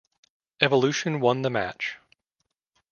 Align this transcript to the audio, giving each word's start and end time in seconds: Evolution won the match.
Evolution 0.61 1.19
won 1.19 1.43
the 1.43 1.51
match. 1.51 1.99